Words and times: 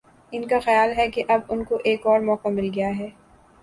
ان 0.31 0.47
کا 0.47 0.59
خیال 0.59 0.93
ہے 0.97 1.09
کہ 1.11 1.23
اب 1.27 1.41
ان 1.49 1.63
کو 1.63 1.77
ایک 1.83 2.07
اور 2.07 2.19
موقع 2.19 2.49
مل 2.49 2.69
گیا 2.75 2.89
ہے۔ 2.99 3.09